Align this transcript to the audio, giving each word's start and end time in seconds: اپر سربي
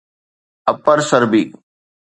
اپر 0.71 0.97
سربي 1.09 1.43